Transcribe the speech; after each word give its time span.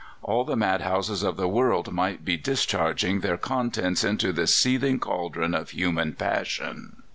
All 0.23 0.43
the 0.45 0.55
mad 0.55 0.81
houses 0.81 1.21
of 1.21 1.37
the 1.37 1.47
world 1.47 1.93
might 1.93 2.25
be 2.25 2.35
discharging 2.35 3.19
their 3.19 3.37
contents 3.37 4.03
into 4.03 4.33
this 4.33 4.51
seething 4.51 4.97
caldron 4.99 5.53
of 5.53 5.69
human 5.69 6.13
passion. 6.13 7.03